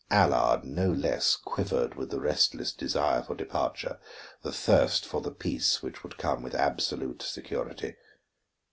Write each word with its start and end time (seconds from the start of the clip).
Allard 0.09 0.63
no 0.63 0.89
less 0.89 1.35
quivered 1.35 1.93
with 1.93 2.09
the 2.09 2.19
restless 2.19 2.71
desire 2.73 3.21
for 3.21 3.35
departure, 3.35 3.99
the 4.41 4.51
thirst 4.51 5.05
for 5.05 5.21
the 5.21 5.29
peace 5.29 5.83
which 5.83 6.01
would 6.01 6.17
come 6.17 6.41
with 6.41 6.55
absolute 6.55 7.21
security. 7.21 7.93